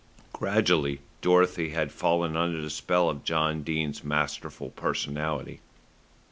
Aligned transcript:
Gradually 0.33 0.99
Dorothy 1.21 1.69
had 1.69 1.91
fallen 1.91 2.35
under 2.35 2.59
the 2.59 2.71
spell 2.71 3.07
of 3.07 3.23
John 3.23 3.61
Dene's 3.61 4.03
masterful 4.03 4.71
personality. 4.71 5.59